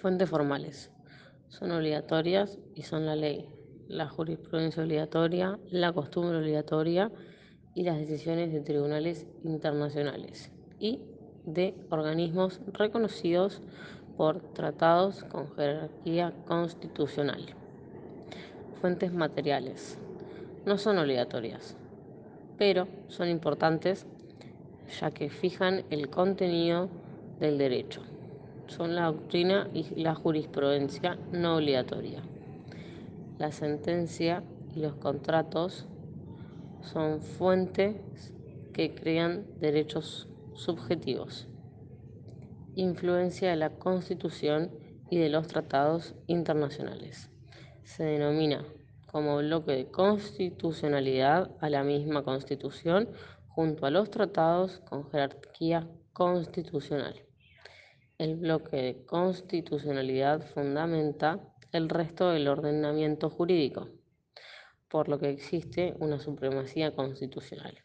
Fuentes 0.00 0.30
formales. 0.30 0.92
Son 1.48 1.72
obligatorias 1.72 2.56
y 2.76 2.82
son 2.82 3.04
la 3.04 3.16
ley, 3.16 3.48
la 3.88 4.08
jurisprudencia 4.08 4.84
obligatoria, 4.84 5.58
la 5.70 5.92
costumbre 5.92 6.38
obligatoria 6.38 7.10
y 7.74 7.82
las 7.82 7.98
decisiones 7.98 8.52
de 8.52 8.60
tribunales 8.60 9.26
internacionales 9.42 10.52
y 10.78 11.00
de 11.46 11.74
organismos 11.90 12.60
reconocidos 12.74 13.60
por 14.16 14.40
tratados 14.52 15.24
con 15.24 15.50
jerarquía 15.56 16.32
constitucional. 16.46 17.44
Fuentes 18.80 19.12
materiales. 19.12 19.98
No 20.64 20.78
son 20.78 20.98
obligatorias, 20.98 21.76
pero 22.56 22.86
son 23.08 23.28
importantes 23.28 24.06
ya 25.00 25.10
que 25.10 25.28
fijan 25.28 25.82
el 25.90 26.08
contenido 26.08 26.88
del 27.40 27.58
derecho 27.58 28.00
son 28.68 28.94
la 28.94 29.06
doctrina 29.06 29.68
y 29.74 30.02
la 30.02 30.14
jurisprudencia 30.14 31.18
no 31.32 31.56
obligatoria. 31.56 32.22
La 33.38 33.50
sentencia 33.50 34.44
y 34.74 34.80
los 34.80 34.94
contratos 34.94 35.86
son 36.82 37.20
fuentes 37.20 37.96
que 38.72 38.94
crean 38.94 39.46
derechos 39.58 40.28
subjetivos. 40.54 41.48
Influencia 42.74 43.50
de 43.50 43.56
la 43.56 43.70
Constitución 43.70 44.70
y 45.10 45.18
de 45.18 45.30
los 45.30 45.48
tratados 45.48 46.14
internacionales. 46.26 47.30
Se 47.82 48.04
denomina 48.04 48.64
como 49.10 49.38
bloque 49.38 49.72
de 49.72 49.90
constitucionalidad 49.90 51.50
a 51.60 51.70
la 51.70 51.82
misma 51.82 52.22
Constitución 52.22 53.08
junto 53.48 53.86
a 53.86 53.90
los 53.90 54.10
tratados 54.10 54.80
con 54.80 55.10
jerarquía 55.10 55.88
constitucional. 56.12 57.27
El 58.18 58.34
bloque 58.34 58.76
de 58.76 59.06
constitucionalidad 59.06 60.44
fundamenta 60.52 61.54
el 61.70 61.88
resto 61.88 62.30
del 62.30 62.48
ordenamiento 62.48 63.30
jurídico, 63.30 63.90
por 64.88 65.08
lo 65.08 65.20
que 65.20 65.30
existe 65.30 65.94
una 66.00 66.18
supremacía 66.18 66.96
constitucional. 66.96 67.78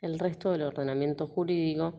El 0.00 0.20
resto 0.20 0.52
del 0.52 0.62
ordenamiento 0.62 1.26
jurídico 1.26 1.98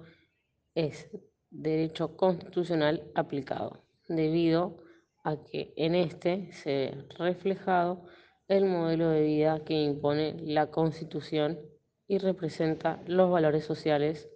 es 0.73 1.09
derecho 1.49 2.15
constitucional 2.15 3.11
aplicado, 3.13 3.83
debido 4.07 4.77
a 5.25 5.43
que 5.43 5.73
en 5.75 5.95
este 5.95 6.53
se 6.53 6.69
ve 6.69 7.07
reflejado 7.17 8.05
el 8.47 8.63
modelo 8.67 9.09
de 9.09 9.23
vida 9.23 9.65
que 9.65 9.73
impone 9.73 10.37
la 10.39 10.71
Constitución 10.71 11.59
y 12.07 12.19
representa 12.19 13.03
los 13.05 13.29
valores 13.29 13.65
sociales 13.65 14.29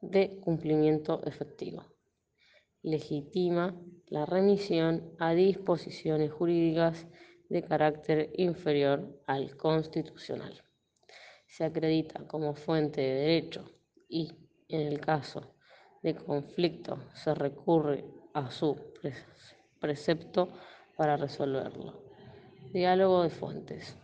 de 0.00 0.40
cumplimiento 0.40 1.22
efectivo 1.26 1.84
legitima 2.82 3.74
la 4.06 4.24
remisión 4.26 5.12
a 5.18 5.32
disposiciones 5.34 6.32
jurídicas 6.32 7.06
de 7.48 7.62
carácter 7.62 8.30
inferior 8.36 9.20
al 9.26 9.56
constitucional. 9.56 10.62
Se 11.46 11.64
acredita 11.64 12.26
como 12.26 12.54
fuente 12.54 13.00
de 13.00 13.14
derecho 13.14 13.64
y, 14.08 14.32
en 14.68 14.82
el 14.82 15.00
caso 15.00 15.54
de 16.02 16.14
conflicto, 16.14 16.98
se 17.14 17.34
recurre 17.34 18.04
a 18.34 18.50
su 18.50 18.76
precepto 19.80 20.48
para 20.96 21.16
resolverlo. 21.16 22.02
Diálogo 22.72 23.22
de 23.22 23.30
fuentes. 23.30 23.96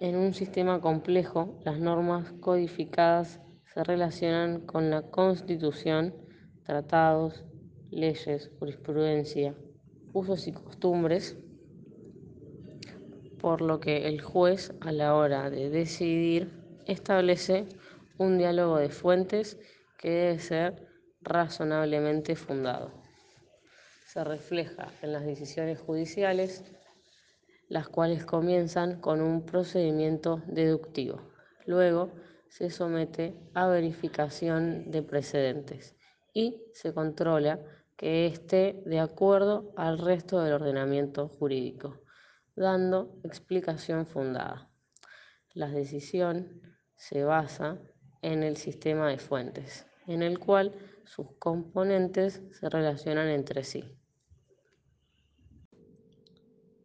En 0.00 0.16
un 0.16 0.34
sistema 0.34 0.80
complejo, 0.80 1.60
las 1.64 1.78
normas 1.78 2.32
codificadas 2.40 3.40
se 3.72 3.84
relacionan 3.84 4.66
con 4.66 4.90
la 4.90 5.02
Constitución 5.02 6.14
tratados, 6.64 7.44
leyes, 7.90 8.50
jurisprudencia, 8.58 9.54
usos 10.12 10.46
y 10.46 10.52
costumbres, 10.52 11.36
por 13.40 13.60
lo 13.60 13.80
que 13.80 14.06
el 14.08 14.20
juez 14.20 14.72
a 14.80 14.92
la 14.92 15.14
hora 15.14 15.50
de 15.50 15.70
decidir 15.70 16.50
establece 16.86 17.66
un 18.18 18.38
diálogo 18.38 18.76
de 18.76 18.90
fuentes 18.90 19.58
que 19.98 20.10
debe 20.10 20.38
ser 20.38 20.88
razonablemente 21.22 22.36
fundado. 22.36 22.92
Se 24.06 24.22
refleja 24.24 24.88
en 25.02 25.12
las 25.12 25.24
decisiones 25.24 25.78
judiciales, 25.80 26.64
las 27.68 27.88
cuales 27.88 28.24
comienzan 28.24 29.00
con 29.00 29.20
un 29.20 29.46
procedimiento 29.46 30.42
deductivo. 30.46 31.20
Luego 31.66 32.10
se 32.48 32.70
somete 32.70 33.34
a 33.54 33.68
verificación 33.68 34.90
de 34.90 35.02
precedentes 35.02 35.94
y 36.32 36.62
se 36.72 36.92
controla 36.94 37.60
que 37.96 38.26
esté 38.26 38.82
de 38.86 38.98
acuerdo 38.98 39.72
al 39.76 39.98
resto 39.98 40.40
del 40.40 40.54
ordenamiento 40.54 41.28
jurídico, 41.28 42.00
dando 42.56 43.18
explicación 43.24 44.06
fundada. 44.06 44.70
La 45.52 45.68
decisión 45.68 46.62
se 46.96 47.24
basa 47.24 47.78
en 48.22 48.42
el 48.42 48.56
sistema 48.56 49.08
de 49.08 49.18
fuentes, 49.18 49.86
en 50.06 50.22
el 50.22 50.38
cual 50.38 50.72
sus 51.04 51.26
componentes 51.38 52.42
se 52.52 52.68
relacionan 52.68 53.28
entre 53.28 53.64
sí. 53.64 53.84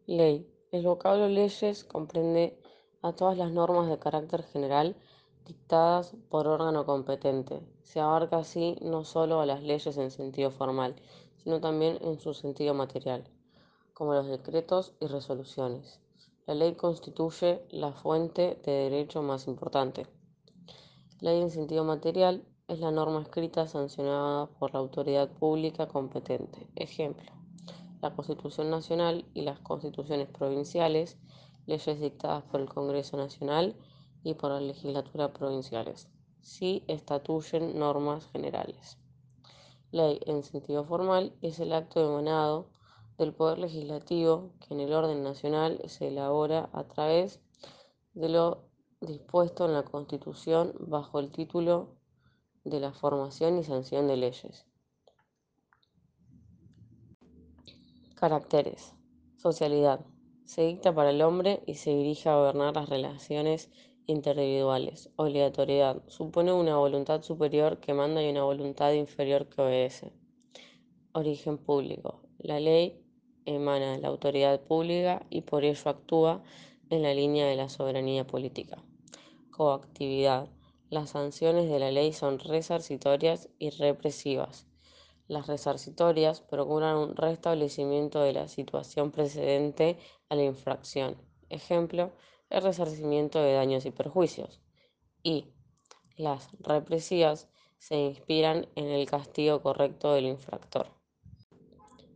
Ley. 0.06 0.52
El 0.72 0.84
vocablo 0.84 1.28
leyes 1.28 1.84
comprende 1.84 2.60
a 3.02 3.12
todas 3.12 3.38
las 3.38 3.52
normas 3.52 3.88
de 3.88 3.98
carácter 3.98 4.42
general 4.42 4.96
dictadas 5.46 6.14
por 6.28 6.48
órgano 6.48 6.84
competente. 6.84 7.60
Se 7.82 8.00
abarca 8.00 8.38
así 8.38 8.76
no 8.82 9.04
solo 9.04 9.40
a 9.40 9.46
las 9.46 9.62
leyes 9.62 9.96
en 9.96 10.10
sentido 10.10 10.50
formal, 10.50 10.96
sino 11.36 11.60
también 11.60 11.98
en 12.02 12.18
su 12.18 12.34
sentido 12.34 12.74
material, 12.74 13.28
como 13.94 14.14
los 14.14 14.26
decretos 14.26 14.94
y 15.00 15.06
resoluciones. 15.06 16.00
La 16.46 16.54
ley 16.54 16.74
constituye 16.74 17.64
la 17.70 17.92
fuente 17.92 18.60
de 18.64 18.72
derecho 18.72 19.22
más 19.22 19.46
importante. 19.46 20.06
Ley 21.20 21.40
en 21.40 21.50
sentido 21.50 21.84
material 21.84 22.44
es 22.68 22.80
la 22.80 22.90
norma 22.90 23.22
escrita 23.22 23.66
sancionada 23.66 24.46
por 24.46 24.72
la 24.72 24.80
autoridad 24.80 25.30
pública 25.30 25.86
competente. 25.86 26.68
Ejemplo, 26.74 27.32
la 28.02 28.14
Constitución 28.14 28.70
Nacional 28.70 29.24
y 29.34 29.42
las 29.42 29.60
constituciones 29.60 30.28
provinciales, 30.28 31.16
leyes 31.66 32.00
dictadas 32.00 32.44
por 32.44 32.60
el 32.60 32.68
Congreso 32.68 33.16
Nacional 33.16 33.76
y 34.26 34.34
por 34.34 34.50
las 34.50 34.62
legislaturas 34.62 35.30
provinciales, 35.30 36.08
si 36.40 36.82
estatuyen 36.88 37.78
normas 37.78 38.26
generales. 38.32 38.98
Ley 39.92 40.18
en 40.26 40.42
sentido 40.42 40.84
formal 40.84 41.32
es 41.42 41.60
el 41.60 41.72
acto 41.72 42.04
emanado 42.04 42.68
del 43.18 43.32
Poder 43.32 43.58
Legislativo 43.58 44.50
que 44.58 44.74
en 44.74 44.80
el 44.80 44.92
orden 44.92 45.22
nacional 45.22 45.80
se 45.86 46.08
elabora 46.08 46.68
a 46.72 46.82
través 46.88 47.40
de 48.14 48.28
lo 48.28 48.64
dispuesto 49.00 49.64
en 49.64 49.74
la 49.74 49.84
Constitución 49.84 50.74
bajo 50.80 51.20
el 51.20 51.30
título 51.30 51.94
de 52.64 52.80
la 52.80 52.92
formación 52.92 53.60
y 53.60 53.62
sanción 53.62 54.08
de 54.08 54.16
leyes. 54.16 54.66
Caracteres. 58.16 58.92
Socialidad. 59.36 60.04
Se 60.44 60.62
dicta 60.62 60.92
para 60.92 61.10
el 61.10 61.22
hombre 61.22 61.62
y 61.66 61.74
se 61.74 61.90
dirige 61.90 62.28
a 62.28 62.36
gobernar 62.36 62.74
las 62.74 62.88
relaciones 62.88 63.70
Interindividuales. 64.08 65.10
Obligatoriedad. 65.16 66.00
Supone 66.06 66.52
una 66.52 66.76
voluntad 66.76 67.22
superior 67.22 67.80
que 67.80 67.92
manda 67.92 68.22
y 68.22 68.30
una 68.30 68.44
voluntad 68.44 68.92
inferior 68.92 69.48
que 69.48 69.62
obedece. 69.62 70.12
Origen 71.10 71.58
público. 71.58 72.22
La 72.38 72.60
ley 72.60 73.04
emana 73.46 73.92
de 73.92 73.98
la 73.98 74.06
autoridad 74.06 74.60
pública 74.60 75.26
y 75.28 75.40
por 75.40 75.64
ello 75.64 75.90
actúa 75.90 76.44
en 76.88 77.02
la 77.02 77.14
línea 77.14 77.48
de 77.48 77.56
la 77.56 77.68
soberanía 77.68 78.24
política. 78.24 78.80
Coactividad. 79.50 80.48
Las 80.88 81.10
sanciones 81.10 81.68
de 81.68 81.80
la 81.80 81.90
ley 81.90 82.12
son 82.12 82.38
resarcitorias 82.38 83.48
y 83.58 83.70
represivas. 83.70 84.68
Las 85.26 85.48
resarcitorias 85.48 86.42
procuran 86.42 86.96
un 86.96 87.16
restablecimiento 87.16 88.20
de 88.20 88.34
la 88.34 88.46
situación 88.46 89.10
precedente 89.10 89.98
a 90.28 90.36
la 90.36 90.44
infracción. 90.44 91.16
Ejemplo, 91.48 92.12
el 92.50 92.62
resarcimiento 92.62 93.40
de 93.40 93.54
daños 93.54 93.86
y 93.86 93.90
perjuicios, 93.90 94.60
y 95.22 95.46
las 96.16 96.50
represivas 96.60 97.48
se 97.78 97.96
inspiran 97.96 98.68
en 98.74 98.86
el 98.86 99.06
castigo 99.06 99.62
correcto 99.62 100.12
del 100.14 100.26
infractor. 100.26 100.88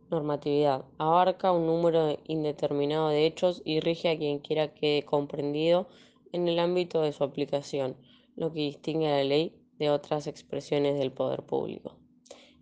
Normatividad. 0.09 0.83
Abarca 0.97 1.51
un 1.51 1.65
número 1.65 2.17
indeterminado 2.25 3.09
de 3.09 3.25
hechos 3.25 3.61
y 3.63 3.79
rige 3.79 4.09
a 4.09 4.17
quien 4.17 4.39
quiera 4.39 4.73
quede 4.73 5.03
comprendido 5.03 5.87
en 6.33 6.47
el 6.47 6.59
ámbito 6.59 7.01
de 7.01 7.13
su 7.13 7.23
aplicación, 7.23 7.95
lo 8.35 8.51
que 8.51 8.59
distingue 8.59 9.07
a 9.07 9.17
la 9.17 9.23
ley 9.23 9.55
de 9.77 9.89
otras 9.89 10.27
expresiones 10.27 10.97
del 10.97 11.11
poder 11.11 11.43
público. 11.43 11.97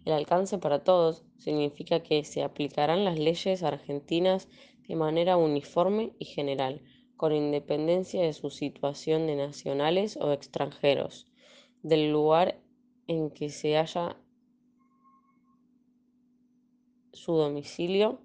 El 0.06 0.14
alcance 0.14 0.58
para 0.58 0.84
todos 0.84 1.24
significa 1.38 2.02
que 2.02 2.24
se 2.24 2.44
aplicarán 2.44 3.04
las 3.04 3.18
leyes 3.18 3.64
argentinas 3.64 4.48
de 4.88 4.96
manera 4.96 5.38
uniforme 5.38 6.14
y 6.20 6.26
general, 6.26 6.82
con 7.20 7.36
independencia 7.36 8.22
de 8.22 8.32
su 8.32 8.50
situación 8.50 9.28
de 9.28 9.36
nacionales 9.36 10.16
o 10.22 10.32
extranjeros, 10.32 11.28
del 11.84 12.14
lugar 12.14 12.62
en 13.08 13.30
que 13.30 13.50
se 13.50 13.76
haya 13.76 14.16
su 17.12 17.34
domicilio 17.34 18.22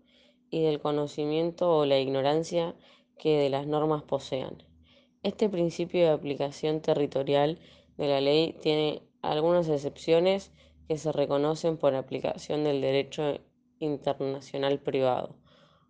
y 0.48 0.62
del 0.62 0.78
conocimiento 0.78 1.76
o 1.76 1.86
la 1.86 1.98
ignorancia 1.98 2.76
que 3.18 3.36
de 3.36 3.50
las 3.50 3.66
normas 3.66 4.04
posean. 4.04 4.62
Este 5.24 5.48
principio 5.48 6.02
de 6.02 6.10
aplicación 6.10 6.80
territorial 6.80 7.58
de 7.96 8.06
la 8.06 8.20
ley 8.20 8.56
tiene 8.62 9.02
algunas 9.22 9.68
excepciones 9.68 10.52
que 10.86 10.98
se 10.98 11.10
reconocen 11.10 11.78
por 11.78 11.96
aplicación 11.96 12.62
del 12.62 12.80
derecho 12.80 13.40
internacional 13.80 14.78
privado. 14.78 15.34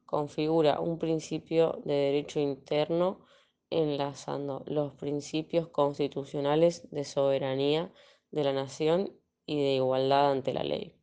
Configura 0.04 0.80
un 0.80 0.98
principio 0.98 1.80
de 1.84 1.94
derecho 1.94 2.40
interno 2.40 3.24
enlazando 3.70 4.62
los 4.66 4.94
principios 4.94 5.68
constitucionales 5.68 6.88
de 6.90 7.04
soberanía 7.04 7.92
de 8.30 8.44
la 8.44 8.52
nación 8.52 9.12
y 9.46 9.62
de 9.62 9.74
igualdad 9.74 10.30
ante 10.30 10.52
la 10.52 10.62
ley. 10.62 10.94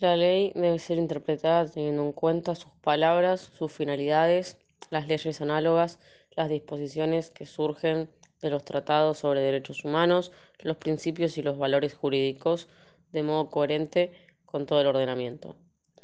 La 0.00 0.16
ley 0.16 0.52
debe 0.54 0.78
ser 0.78 0.98
interpretada 0.98 1.66
teniendo 1.66 2.02
en 2.02 2.12
cuenta 2.12 2.54
sus 2.54 2.72
palabras, 2.82 3.52
sus 3.56 3.72
finalidades, 3.72 4.58
las 4.90 5.06
leyes 5.06 5.40
análogas, 5.40 5.98
las 6.36 6.48
disposiciones 6.48 7.30
que 7.30 7.46
surgen 7.46 8.10
de 8.42 8.50
los 8.50 8.64
tratados 8.64 9.18
sobre 9.18 9.40
derechos 9.40 9.84
humanos, 9.84 10.32
los 10.58 10.76
principios 10.76 11.38
y 11.38 11.42
los 11.42 11.56
valores 11.56 11.94
jurídicos, 11.94 12.68
de 13.12 13.22
modo 13.22 13.48
coherente 13.48 14.12
con 14.44 14.66
todo 14.66 14.80
el 14.80 14.88
ordenamiento. 14.88 15.56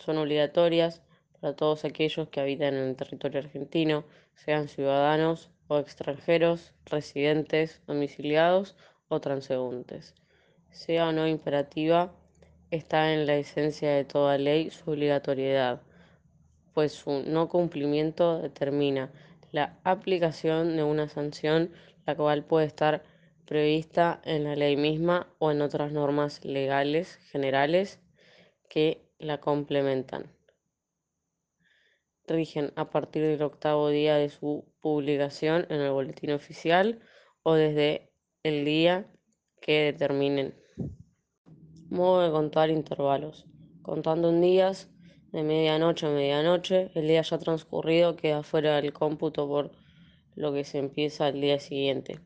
Son 0.05 0.17
obligatorias 0.19 1.03
para 1.41 1.55
todos 1.55 1.85
aquellos 1.85 2.29
que 2.29 2.41
habitan 2.41 2.75
en 2.75 2.89
el 2.89 2.97
territorio 2.97 3.41
argentino, 3.41 4.05
sean 4.35 4.69
ciudadanos 4.69 5.51
o 5.69 5.79
extranjeros, 5.79 6.73
residentes, 6.87 7.83
domiciliados 7.87 8.77
o 9.09 9.21
transeúntes. 9.21 10.15
Sea 10.71 11.09
o 11.09 11.13
no 11.13 11.29
imperativa, 11.29 12.13
está 12.71 13.13
en 13.13 13.27
la 13.27 13.37
esencia 13.37 13.91
de 13.91 14.05
toda 14.05 14.39
ley 14.39 14.71
su 14.71 14.91
obligatoriedad, 14.91 15.83
pues 16.73 16.93
su 16.93 17.23
no 17.27 17.49
cumplimiento 17.49 18.41
determina 18.41 19.11
la 19.53 19.79
aplicación 19.85 20.77
de 20.77 20.83
una 20.83 21.09
sanción, 21.09 21.73
la 22.07 22.17
cual 22.17 22.45
puede 22.45 22.67
estar 22.67 23.03
prevista 23.45 24.21
en 24.25 24.45
la 24.45 24.57
ley 24.57 24.77
misma 24.77 25.27
o 25.39 25.51
en 25.51 25.61
otras 25.61 25.93
normas 25.93 26.45
legales 26.45 27.17
generales 27.33 28.01
que 28.69 29.10
la 29.21 29.39
complementan. 29.39 30.35
Rigen 32.27 32.73
a 32.77 32.91
partir 32.91 33.23
del 33.23 33.43
octavo 33.43 33.89
día 33.89 34.17
de 34.17 34.29
su 34.29 34.65
publicación 34.81 35.67
en 35.69 35.81
el 35.81 35.91
boletín 35.91 36.33
oficial 36.33 37.01
o 37.43 37.55
desde 37.55 38.13
el 38.43 38.65
día 38.65 39.07
que 39.61 39.93
determinen. 39.93 40.55
Modo 41.89 42.23
de 42.23 42.31
contar 42.31 42.71
intervalos. 42.71 43.47
Contando 43.83 44.31
en 44.31 44.41
días, 44.41 44.91
de 45.33 45.43
medianoche 45.43 46.07
a 46.07 46.11
medianoche, 46.11 46.91
el 46.95 47.07
día 47.07 47.23
ya 47.23 47.39
transcurrido 47.39 48.17
queda 48.17 48.43
fuera 48.43 48.81
del 48.81 48.93
cómputo 48.93 49.47
por 49.47 49.71
lo 50.35 50.53
que 50.53 50.65
se 50.65 50.79
empieza 50.79 51.29
el 51.29 51.41
día 51.41 51.61
siguiente. 51.61 52.19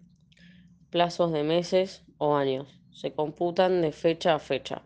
Plazos 0.90 1.32
de 1.32 1.42
meses 1.42 2.04
o 2.18 2.36
años. 2.36 2.80
Se 2.92 3.12
computan 3.12 3.82
de 3.82 3.92
fecha 3.92 4.34
a 4.34 4.38
fecha. 4.38 4.82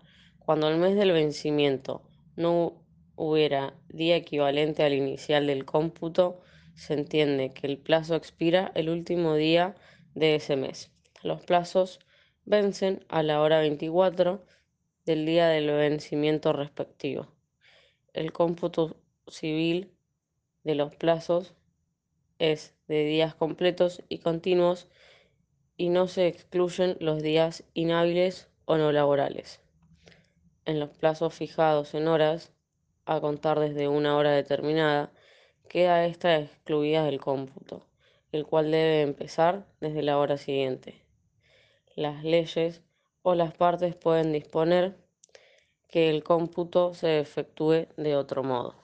Cuando 0.49 0.71
el 0.71 0.79
mes 0.79 0.97
del 0.97 1.13
vencimiento 1.13 2.01
no 2.35 2.83
hubiera 3.17 3.75
día 3.91 4.17
equivalente 4.17 4.83
al 4.83 4.95
inicial 4.95 5.47
del 5.47 5.67
cómputo, 5.67 6.41
se 6.75 6.95
entiende 6.95 7.53
que 7.53 7.67
el 7.67 7.77
plazo 7.77 8.15
expira 8.15 8.73
el 8.75 8.89
último 8.89 9.35
día 9.35 9.75
de 10.15 10.37
ese 10.37 10.57
mes. 10.57 10.91
Los 11.23 11.43
plazos 11.43 12.01
vencen 12.47 13.05
a 13.11 13.23
la 13.23 13.43
hora 13.43 13.61
24 13.61 14.43
del 15.05 15.27
día 15.27 15.49
del 15.49 15.67
vencimiento 15.67 16.55
respectivo 16.55 17.29
el 18.15 18.33
cómputo 18.33 18.97
civil 19.27 19.93
de 20.65 20.77
los 20.77 20.97
plazos 20.97 21.53
es 22.39 22.75
de 22.87 23.05
días 23.05 23.35
completos 23.35 24.03
y 24.09 24.21
continuos 24.21 24.89
y 25.77 25.91
no 25.91 26.09
se 26.09 26.27
excluyen 26.27 26.97
los 27.01 27.23
días 27.23 27.65
inhábiles 27.75 28.49
o 28.65 28.79
no 28.79 28.93
laborales. 28.93 29.61
En 30.69 30.81
los 30.81 30.91
plazos 30.91 31.33
fijados 31.33 31.95
en 31.95 32.09
horas, 32.09 32.53
a 33.07 33.23
contar 33.23 33.59
desde 33.59 33.89
una 33.89 34.19
hora 34.19 34.33
determinada, 34.33 35.11
queda 35.67 36.05
esta 36.05 36.39
excluida 36.39 37.05
del 37.05 37.21
cómputo, 37.21 37.87
el 38.33 38.45
cual 38.45 38.71
debe 38.71 39.01
empezar 39.01 39.65
desde 39.81 40.03
la 40.03 40.19
hora 40.19 40.37
siguiente. 40.37 41.07
Las 41.97 42.23
leyes 42.23 42.83
o 43.23 43.35
las 43.35 43.55
partes 43.55 43.97
pueden 43.97 44.31
disponer 44.31 44.99
que 45.89 46.11
el 46.11 46.23
cómputo 46.23 46.93
se 46.93 47.19
efectúe 47.19 47.87
de 47.97 48.17
otro 48.17 48.43
modo. 48.43 48.75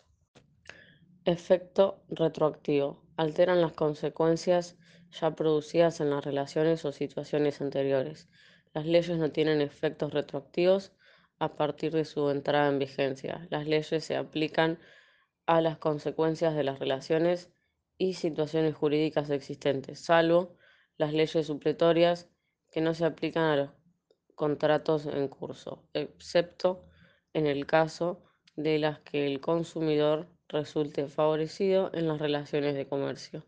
Efecto 1.26 2.00
retroactivo. 2.08 3.02
Alteran 3.18 3.60
las 3.60 3.74
consecuencias 3.74 4.78
ya 5.10 5.32
producidas 5.32 6.00
en 6.00 6.08
las 6.08 6.24
relaciones 6.24 6.82
o 6.86 6.92
situaciones 6.92 7.60
anteriores. 7.60 8.30
Las 8.72 8.86
leyes 8.86 9.18
no 9.18 9.30
tienen 9.32 9.60
efectos 9.60 10.14
retroactivos 10.14 10.90
a 11.38 11.56
partir 11.56 11.92
de 11.92 12.04
su 12.04 12.30
entrada 12.30 12.68
en 12.68 12.78
vigencia. 12.78 13.46
Las 13.50 13.66
leyes 13.66 14.04
se 14.04 14.16
aplican 14.16 14.78
a 15.46 15.60
las 15.60 15.78
consecuencias 15.78 16.54
de 16.54 16.64
las 16.64 16.78
relaciones 16.78 17.50
y 17.98 18.14
situaciones 18.14 18.74
jurídicas 18.74 19.30
existentes, 19.30 20.00
salvo 20.00 20.56
las 20.96 21.12
leyes 21.12 21.46
supletorias 21.46 22.28
que 22.70 22.80
no 22.80 22.94
se 22.94 23.04
aplican 23.04 23.44
a 23.44 23.56
los 23.56 23.70
contratos 24.34 25.06
en 25.06 25.28
curso, 25.28 25.88
excepto 25.92 26.88
en 27.32 27.46
el 27.46 27.66
caso 27.66 28.22
de 28.56 28.78
las 28.78 29.00
que 29.00 29.26
el 29.26 29.40
consumidor 29.40 30.28
resulte 30.48 31.06
favorecido 31.08 31.90
en 31.94 32.08
las 32.08 32.18
relaciones 32.18 32.74
de 32.74 32.86
comercio. 32.86 33.46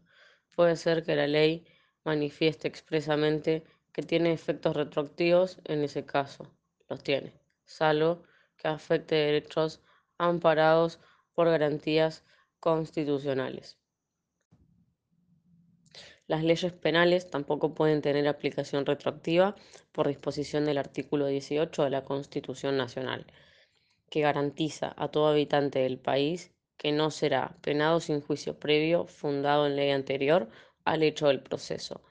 Puede 0.55 0.77
ser 0.77 1.03
que 1.05 1.17
la 1.17 1.27
ley 1.27 1.67
manifieste 2.05 2.69
expresamente 2.69 3.65
que 3.93 4.03
tiene 4.03 4.33
efectos 4.33 4.77
retroactivos 4.77 5.59
en 5.65 5.83
ese 5.83 6.05
caso. 6.05 6.53
Los 6.89 7.03
tiene, 7.03 7.33
salvo 7.67 8.23
que 8.57 8.69
afecte 8.69 9.15
derechos 9.15 9.83
amparados 10.19 10.99
por 11.35 11.51
garantías 11.51 12.25
constitucionales. 12.61 13.79
Las 16.27 16.43
leyes 16.43 16.73
penales 16.73 17.31
tampoco 17.31 17.75
pueden 17.75 18.03
tener 18.03 18.27
aplicación 18.27 18.87
retroactiva 18.87 19.55
por 19.93 20.09
disposición 20.09 20.65
del 20.65 20.79
artículo 20.79 21.27
18 21.27 21.85
de 21.85 21.91
la 21.91 22.05
Constitución 22.05 22.77
Nacional 22.77 23.27
que 24.11 24.21
garantiza 24.21 24.95
a 24.97 25.09
todo 25.09 25.29
habitante 25.29 25.81
del 25.81 25.99
país 25.99 26.53
que 26.77 26.93
no 26.93 27.11
será 27.11 27.57
penado 27.63 28.01
sin 28.01 28.21
juicio 28.21 28.59
previo 28.59 29.07
fundado 29.07 29.67
en 29.67 29.77
ley 29.77 29.91
anterior 29.91 30.49
al 30.85 31.03
hecho 31.03 31.29
del 31.29 31.43
proceso. 31.43 32.03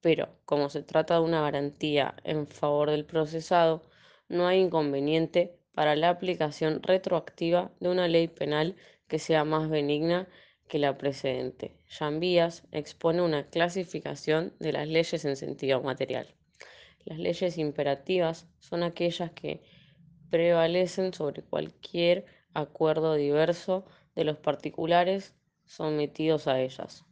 Pero, 0.00 0.28
como 0.44 0.68
se 0.68 0.82
trata 0.82 1.14
de 1.14 1.20
una 1.20 1.42
garantía 1.42 2.14
en 2.24 2.46
favor 2.46 2.90
del 2.90 3.04
procesado, 3.06 3.82
no 4.28 4.46
hay 4.46 4.60
inconveniente 4.60 5.58
para 5.74 5.96
la 5.96 6.08
aplicación 6.08 6.82
retroactiva 6.82 7.72
de 7.80 7.88
una 7.88 8.08
ley 8.08 8.28
penal 8.28 8.76
que 9.08 9.18
sea 9.18 9.44
más 9.44 9.68
benigna 9.68 10.28
que 10.68 10.78
la 10.78 10.96
precedente. 10.96 11.76
Vías 12.18 12.66
expone 12.72 13.22
una 13.22 13.48
clasificación 13.48 14.54
de 14.58 14.72
las 14.72 14.88
leyes 14.88 15.24
en 15.24 15.36
sentido 15.36 15.82
material. 15.82 16.34
Las 17.04 17.18
leyes 17.18 17.58
imperativas 17.58 18.48
son 18.58 18.82
aquellas 18.82 19.30
que 19.32 19.62
prevalecen 20.30 21.12
sobre 21.12 21.42
cualquier 21.42 22.24
acuerdo 22.54 23.14
diverso 23.14 23.84
de 24.14 24.24
los 24.24 24.38
particulares 24.38 25.34
sometidos 25.66 26.46
a 26.46 26.60
ellas. 26.60 27.04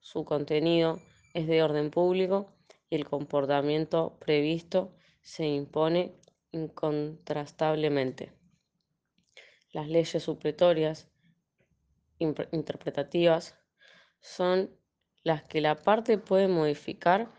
Su 0.00 0.24
contenido 0.24 1.00
es 1.34 1.46
de 1.46 1.62
orden 1.62 1.90
público 1.90 2.52
y 2.88 2.96
el 2.96 3.04
comportamiento 3.04 4.16
previsto 4.20 4.92
se 5.20 5.46
impone 5.46 6.14
incontrastablemente. 6.56 8.32
Las 9.72 9.88
leyes 9.88 10.22
supletorias 10.22 11.08
interpretativas 12.18 13.58
son 14.20 14.70
las 15.22 15.42
que 15.42 15.60
la 15.60 15.76
parte 15.76 16.18
puede 16.18 16.48
modificar 16.48 17.30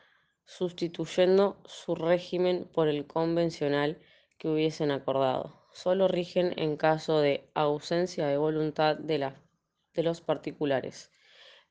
sustituyendo 0.45 1.62
su 1.65 1.95
régimen 1.95 2.69
por 2.71 2.88
el 2.88 3.07
convencional 3.07 4.00
que 4.38 4.47
hubiesen 4.47 4.91
acordado. 4.91 5.65
Solo 5.74 6.07
rigen 6.07 6.53
en 6.57 6.77
caso 6.77 7.19
de 7.19 7.50
ausencia 7.53 8.27
de 8.27 8.38
voluntad 8.38 8.97
de, 8.97 9.31
de 9.93 10.03
los 10.03 10.21
particulares. 10.21 11.12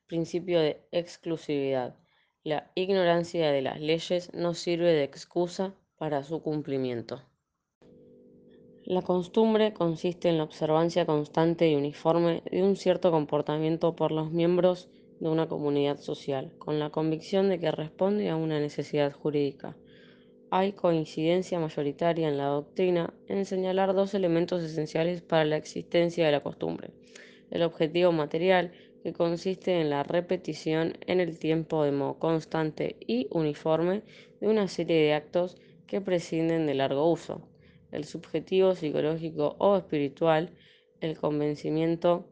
Principio 0.05 0.59
de 0.59 0.87
exclusividad. 0.91 1.97
La 2.43 2.71
ignorancia 2.75 3.51
de 3.51 3.61
las 3.61 3.79
leyes 3.79 4.33
no 4.33 4.53
sirve 4.53 4.93
de 4.93 5.03
excusa 5.03 5.73
para 5.97 6.23
su 6.23 6.41
cumplimiento. 6.41 7.21
La 8.87 9.03
costumbre 9.03 9.73
consiste 9.73 10.29
en 10.29 10.37
la 10.37 10.43
observancia 10.43 11.05
constante 11.05 11.69
y 11.69 11.75
uniforme 11.75 12.41
de 12.49 12.63
un 12.63 12.75
cierto 12.75 13.11
comportamiento 13.11 13.95
por 13.95 14.11
los 14.11 14.31
miembros 14.31 14.89
de 15.19 15.29
una 15.29 15.47
comunidad 15.47 15.99
social, 15.99 16.53
con 16.57 16.79
la 16.79 16.89
convicción 16.89 17.49
de 17.49 17.59
que 17.59 17.71
responde 17.71 18.29
a 18.29 18.35
una 18.35 18.59
necesidad 18.59 19.11
jurídica 19.11 19.77
hay 20.49 20.71
coincidencia 20.71 21.59
mayoritaria 21.59 22.29
en 22.29 22.37
la 22.37 22.45
doctrina 22.45 23.13
en 23.27 23.45
señalar 23.45 23.93
dos 23.93 24.13
elementos 24.13 24.63
esenciales 24.63 25.21
para 25.21 25.43
la 25.43 25.57
existencia 25.57 26.25
de 26.25 26.31
la 26.31 26.41
costumbre. 26.41 26.91
El 27.51 27.63
objetivo 27.63 28.11
material, 28.11 28.71
que 29.03 29.13
consiste 29.13 29.79
en 29.79 29.89
la 29.89 30.03
repetición 30.03 30.97
en 31.05 31.19
el 31.19 31.37
tiempo 31.37 31.83
de 31.83 31.91
modo 31.91 32.17
constante 32.19 32.95
y 33.05 33.27
uniforme 33.29 34.03
de 34.39 34.47
una 34.47 34.67
serie 34.67 34.97
de 34.97 35.13
actos 35.13 35.57
que 35.85 36.01
prescinden 36.01 36.65
de 36.65 36.73
largo 36.73 37.09
uso. 37.09 37.41
El 37.91 38.05
subjetivo 38.05 38.75
psicológico 38.75 39.55
o 39.59 39.77
espiritual, 39.77 40.51
el 41.01 41.17
convencimiento 41.17 42.29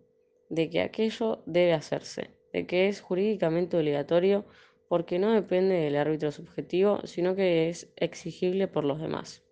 de 0.50 0.70
que 0.70 0.82
aquello 0.82 1.44
debe 1.46 1.74
hacerse, 1.74 2.32
de 2.54 2.66
que 2.66 2.88
es 2.88 3.02
jurídicamente 3.02 3.78
obligatorio 3.78 4.46
porque 4.88 5.20
no 5.20 5.32
depende 5.32 5.76
del 5.76 5.96
árbitro 5.96 6.32
subjetivo, 6.32 7.00
sino 7.06 7.36
que 7.36 7.70
es 7.70 7.92
exigible 7.96 8.68
por 8.68 8.84
los 8.86 9.00
demás. 9.00 9.44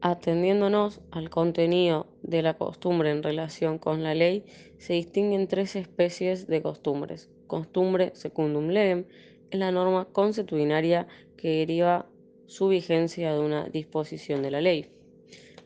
Atendiéndonos 0.00 1.00
al 1.12 1.30
contenido 1.30 2.08
de 2.22 2.42
la 2.42 2.58
costumbre 2.58 3.10
en 3.10 3.22
relación 3.22 3.78
con 3.78 4.02
la 4.02 4.14
ley, 4.14 4.44
se 4.76 4.92
distinguen 4.92 5.48
tres 5.48 5.76
especies 5.76 6.46
de 6.46 6.60
costumbres. 6.60 7.30
Costumbre 7.46 8.10
secundum 8.14 8.68
legem 8.68 9.06
es 9.50 9.58
la 9.58 9.70
norma 9.70 10.06
consuetudinaria 10.12 11.06
que 11.38 11.60
deriva 11.60 12.10
su 12.46 12.68
vigencia 12.68 13.32
de 13.32 13.40
una 13.40 13.68
disposición 13.68 14.42
de 14.42 14.50
la 14.50 14.60
ley. 14.60 14.86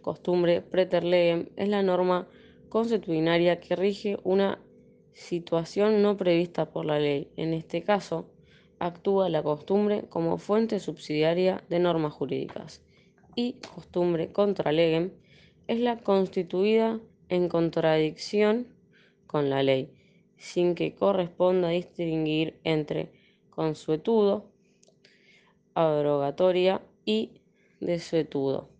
Costumbre 0.00 0.62
preter 0.62 1.04
legem 1.04 1.48
es 1.56 1.68
la 1.68 1.82
norma 1.82 2.28
consuetudinaria 2.68 3.60
que 3.60 3.76
rige 3.76 4.18
una 4.24 4.58
situación 5.12 6.02
no 6.02 6.16
prevista 6.16 6.70
por 6.70 6.84
la 6.84 6.98
ley. 6.98 7.30
En 7.36 7.52
este 7.52 7.82
caso, 7.82 8.30
actúa 8.78 9.28
la 9.28 9.42
costumbre 9.42 10.04
como 10.08 10.38
fuente 10.38 10.78
subsidiaria 10.80 11.64
de 11.68 11.78
normas 11.78 12.12
jurídicas. 12.12 12.82
Y 13.34 13.54
costumbre 13.74 14.32
contra 14.32 14.72
legem 14.72 15.12
es 15.66 15.80
la 15.80 15.98
constituida 15.98 17.00
en 17.28 17.48
contradicción 17.48 18.68
con 19.26 19.50
la 19.50 19.62
ley, 19.62 19.92
sin 20.36 20.74
que 20.74 20.94
corresponda 20.94 21.68
distinguir 21.68 22.58
entre 22.64 23.12
consuetudo, 23.50 24.50
abrogatoria 25.78 26.82
y 27.04 27.40
desuetudo. 27.78 28.70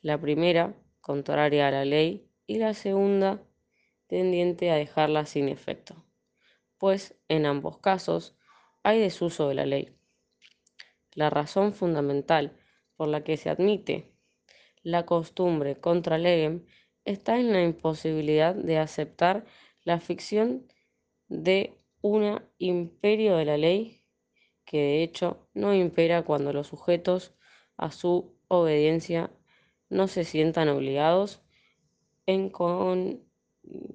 La 0.00 0.18
primera, 0.18 0.74
contraria 1.02 1.68
a 1.68 1.70
la 1.70 1.84
ley, 1.84 2.26
y 2.46 2.56
la 2.56 2.72
segunda, 2.72 3.42
tendiente 4.06 4.70
a 4.70 4.76
dejarla 4.76 5.26
sin 5.26 5.48
efecto, 5.48 6.04
pues 6.78 7.14
en 7.28 7.44
ambos 7.44 7.78
casos 7.78 8.34
hay 8.82 8.98
desuso 8.98 9.48
de 9.48 9.54
la 9.54 9.66
ley. 9.66 9.94
La 11.14 11.28
razón 11.28 11.74
fundamental 11.74 12.56
por 12.96 13.08
la 13.08 13.22
que 13.24 13.36
se 13.36 13.50
admite 13.50 14.12
la 14.82 15.04
costumbre 15.04 15.76
contra 15.76 16.18
legem 16.18 16.64
está 17.04 17.38
en 17.38 17.52
la 17.52 17.62
imposibilidad 17.62 18.54
de 18.54 18.78
aceptar 18.78 19.44
la 19.84 20.00
ficción 20.00 20.66
de 21.28 21.78
un 22.00 22.42
imperio 22.58 23.36
de 23.36 23.44
la 23.44 23.56
ley 23.56 24.01
que 24.72 24.78
de 24.78 25.02
hecho 25.02 25.36
no 25.52 25.74
impera 25.74 26.22
cuando 26.22 26.54
los 26.54 26.68
sujetos 26.68 27.34
a 27.76 27.90
su 27.90 28.34
obediencia 28.48 29.30
no 29.90 30.08
se 30.08 30.24
sientan 30.24 30.70
obligados 30.70 31.42
en 32.24 32.48
con 32.48 33.20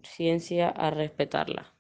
ciencia 0.03 0.69
a 0.69 0.91
respetarla. 0.91 1.73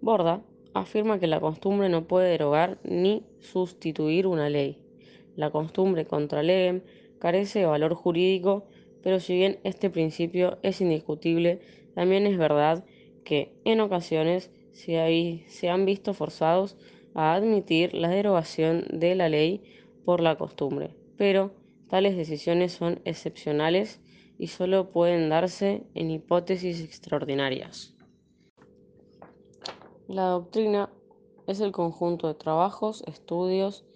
Borda 0.00 0.42
afirma 0.72 1.20
que 1.20 1.26
la 1.26 1.40
costumbre 1.40 1.90
no 1.90 2.06
puede 2.06 2.30
derogar 2.30 2.78
ni 2.84 3.26
sustituir 3.38 4.26
una 4.26 4.48
ley. 4.48 4.82
La 5.34 5.50
costumbre 5.50 6.06
contra 6.06 6.42
legem 6.42 6.80
carece 7.18 7.58
de 7.58 7.66
valor 7.66 7.94
jurídico, 7.94 8.66
pero 9.02 9.20
si 9.20 9.34
bien 9.34 9.58
este 9.62 9.90
principio 9.90 10.58
es 10.62 10.80
indiscutible, 10.80 11.60
también 11.94 12.26
es 12.26 12.38
verdad 12.38 12.82
que 13.24 13.60
en 13.66 13.80
ocasiones 13.80 14.50
se, 14.72 15.44
se 15.48 15.68
han 15.68 15.84
visto 15.84 16.14
forzados 16.14 16.78
a 17.16 17.34
admitir 17.34 17.94
la 17.94 18.10
derogación 18.10 18.84
de 18.92 19.14
la 19.14 19.30
ley 19.30 19.64
por 20.04 20.20
la 20.20 20.36
costumbre, 20.36 20.94
pero 21.16 21.50
tales 21.88 22.14
decisiones 22.14 22.72
son 22.72 23.00
excepcionales 23.06 24.02
y 24.38 24.48
solo 24.48 24.90
pueden 24.90 25.30
darse 25.30 25.86
en 25.94 26.10
hipótesis 26.10 26.82
extraordinarias. 26.82 27.96
La 30.08 30.26
doctrina 30.26 30.90
es 31.46 31.60
el 31.60 31.72
conjunto 31.72 32.28
de 32.28 32.34
trabajos, 32.34 33.02
estudios 33.06 33.86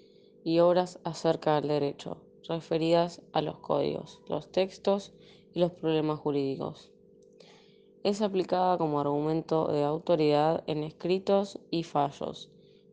y 0.42 0.60
obras 0.60 0.98
acerca 1.04 1.56
del 1.56 1.68
derecho, 1.68 2.22
referidas 2.48 3.20
a 3.32 3.42
los 3.42 3.58
códigos, 3.58 4.22
los 4.28 4.50
textos 4.50 5.12
y 5.52 5.60
los 5.60 5.72
problemas 5.72 6.18
jurídicos. 6.20 6.90
Es 8.02 8.22
aplicada 8.22 8.78
como 8.78 8.98
argumento 8.98 9.70
de 9.70 9.84
autoridad 9.84 10.64
en 10.66 10.84
escritos 10.84 11.60
y 11.70 11.82
fallos. 11.82 12.50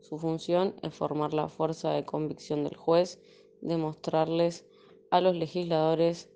Su 0.08 0.18
función 0.18 0.74
es 0.84 0.94
formar 0.94 1.34
la 1.34 1.50
fuerza 1.50 1.92
de 1.92 2.06
convicción 2.06 2.64
del 2.64 2.78
juez, 2.78 3.20
demostrarles 3.60 4.66
a 5.12 5.20
los 5.20 5.36
legisladores 5.36 6.30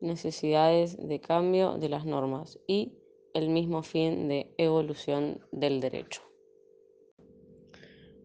necesidades 0.00 0.96
de 0.96 1.20
cambio 1.20 1.78
de 1.78 1.88
las 1.88 2.06
normas 2.06 2.60
y 2.68 2.92
el 3.34 3.48
mismo 3.48 3.82
fin 3.82 4.28
de 4.28 4.54
evolución 4.56 5.40
del 5.50 5.80
derecho. 5.80 6.22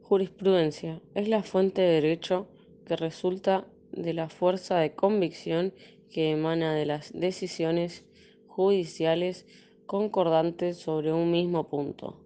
Jurisprudencia 0.03 1.01
es 1.15 1.27
la 1.27 1.41
fuente 1.41 1.81
de 1.81 2.01
derecho 2.01 2.47
que 2.85 2.95
resulta 2.95 3.65
de 3.91 4.13
la 4.13 4.29
fuerza 4.29 4.77
de 4.77 4.93
convicción 4.93 5.73
que 6.11 6.29
emana 6.29 6.75
de 6.75 6.85
las 6.85 7.11
decisiones 7.13 8.05
judiciales 8.45 9.47
concordantes 9.87 10.77
sobre 10.77 11.11
un 11.11 11.31
mismo 11.31 11.67
punto. 11.67 12.22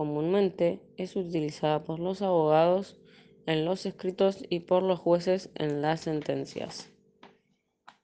Comúnmente 0.00 0.80
es 0.96 1.14
utilizada 1.14 1.84
por 1.84 2.00
los 2.00 2.22
abogados 2.22 2.96
en 3.44 3.66
los 3.66 3.84
escritos 3.84 4.42
y 4.48 4.60
por 4.60 4.82
los 4.82 4.98
jueces 4.98 5.50
en 5.56 5.82
las 5.82 6.00
sentencias 6.00 6.90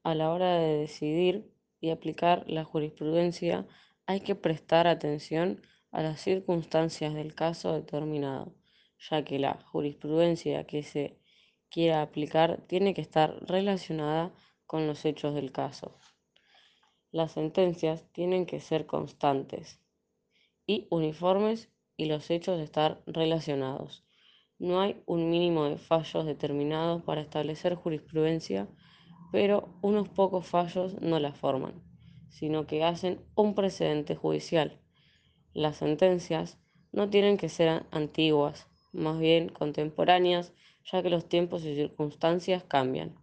a 0.02 0.14
la 0.14 0.30
hora 0.30 0.58
de 0.58 0.76
decidir 0.76 1.50
y 1.80 1.88
aplicar 1.88 2.44
la 2.48 2.64
jurisprudencia 2.64 3.66
hay 4.04 4.20
que 4.20 4.34
prestar 4.34 4.86
atención 4.86 5.62
a 5.90 6.02
las 6.02 6.20
circunstancias 6.20 7.14
del 7.14 7.34
caso 7.34 7.72
determinado, 7.72 8.54
ya 8.98 9.24
que 9.24 9.38
la 9.38 9.54
jurisprudencia 9.54 10.66
que 10.66 10.82
se 10.82 11.18
quiera 11.70 12.02
aplicar 12.02 12.60
tiene 12.66 12.92
que 12.92 13.00
estar 13.00 13.42
relacionada 13.48 14.34
con 14.66 14.86
los 14.86 15.02
hechos 15.06 15.34
del 15.34 15.50
caso. 15.50 15.96
Las 17.10 17.32
sentencias 17.32 18.04
tienen 18.12 18.44
que 18.44 18.60
ser 18.60 18.84
constantes 18.84 19.80
y 20.66 20.88
uniformes 20.90 21.70
y 21.96 22.06
los 22.06 22.30
hechos 22.30 22.60
estar 22.60 23.02
relacionados. 23.06 24.04
No 24.58 24.80
hay 24.80 25.02
un 25.06 25.30
mínimo 25.30 25.64
de 25.64 25.78
fallos 25.78 26.26
determinados 26.26 27.02
para 27.02 27.20
establecer 27.20 27.74
jurisprudencia 27.74 28.68
pero 29.32 29.68
unos 29.82 30.08
pocos 30.08 30.46
fallos 30.46 31.00
no 31.00 31.18
la 31.18 31.32
forman, 31.32 31.82
sino 32.28 32.66
que 32.66 32.84
hacen 32.84 33.20
un 33.34 33.54
precedente 33.54 34.16
judicial. 34.16 34.80
Las 35.52 35.76
sentencias 35.76 36.58
no 36.92 37.10
tienen 37.10 37.36
que 37.36 37.48
ser 37.48 37.84
antiguas, 37.90 38.68
más 38.92 39.18
bien 39.18 39.48
contemporáneas, 39.48 40.52
ya 40.90 41.02
que 41.02 41.10
los 41.10 41.28
tiempos 41.28 41.64
y 41.64 41.74
circunstancias 41.74 42.64
cambian. 42.64 43.16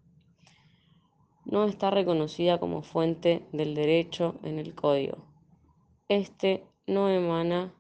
No 1.45 1.65
está 1.65 1.89
reconocida 1.89 2.59
como 2.59 2.83
fuente 2.83 3.47
del 3.51 3.75
derecho 3.75 4.39
en 4.43 4.59
el 4.59 4.75
código. 4.75 5.25
Este 6.09 6.63
no 6.85 7.09
emana 7.09 7.73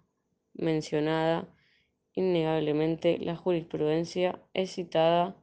mencionada 0.53 1.47
innegablemente 2.13 3.17
la 3.19 3.35
jurisprudencia 3.35 4.39
es 4.53 4.73
citada 4.73 5.35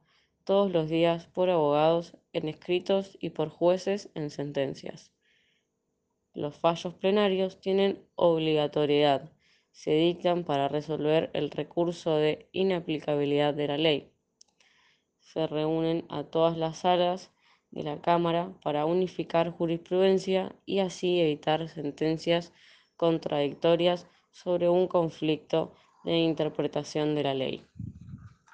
todos 0.43 0.71
los 0.71 0.89
días 0.89 1.27
por 1.27 1.49
abogados 1.49 2.17
en 2.33 2.47
escritos 2.47 3.17
y 3.19 3.31
por 3.31 3.49
jueces 3.49 4.09
en 4.15 4.29
sentencias. 4.29 5.11
Los 6.33 6.57
fallos 6.57 6.93
plenarios 6.95 7.59
tienen 7.59 8.03
obligatoriedad, 8.15 9.31
se 9.71 9.91
dictan 9.91 10.43
para 10.43 10.67
resolver 10.67 11.29
el 11.33 11.51
recurso 11.51 12.15
de 12.15 12.49
inaplicabilidad 12.51 13.53
de 13.53 13.67
la 13.67 13.77
ley. 13.77 14.11
Se 15.19 15.45
reúnen 15.47 16.05
a 16.09 16.23
todas 16.23 16.57
las 16.57 16.79
salas 16.79 17.31
de 17.69 17.83
la 17.83 18.01
Cámara 18.01 18.53
para 18.63 18.85
unificar 18.85 19.51
jurisprudencia 19.51 20.55
y 20.65 20.79
así 20.79 21.19
evitar 21.19 21.67
sentencias 21.69 22.53
contradictorias 22.97 24.07
sobre 24.31 24.69
un 24.69 24.87
conflicto 24.87 25.73
de 26.03 26.17
interpretación 26.17 27.15
de 27.15 27.23
la 27.23 27.33
ley. 27.33 27.65